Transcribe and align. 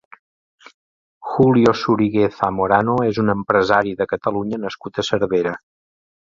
Julio 1.33 1.73
Sorigué 1.81 2.23
Zamorano 2.37 2.95
és 3.11 3.21
un 3.25 3.29
empresari 3.35 3.95
de 4.01 4.09
Catalunya 4.15 4.61
nascut 4.65 4.99
a 4.99 5.07
Cervera. 5.13 5.55